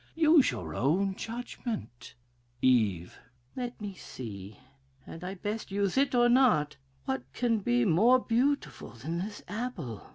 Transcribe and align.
Use 0.15 0.49
your 0.49 0.73
own 0.73 1.13
judgment. 1.13 2.15
"Eve. 2.59 3.19
Let 3.55 3.79
me 3.79 3.93
see 3.93 4.57
had 5.05 5.23
I 5.23 5.35
best 5.35 5.69
use 5.69 5.95
it 5.95 6.15
or 6.15 6.27
not? 6.27 6.75
What 7.05 7.31
'can 7.33 7.59
be 7.59 7.85
more 7.85 8.17
beautiful 8.17 8.93
than 8.93 9.19
this 9.19 9.43
apple? 9.47 10.09